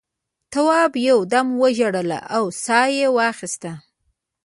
[0.53, 3.71] تواب یو دم وژړل او سا یې واخیسته.